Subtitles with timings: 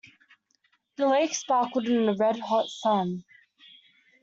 [0.95, 3.23] The lake sparkled in the red hot sun.